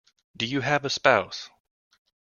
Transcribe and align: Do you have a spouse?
Do 0.35 0.47
you 0.47 0.61
have 0.61 0.83
a 0.83 0.89
spouse? 0.89 1.51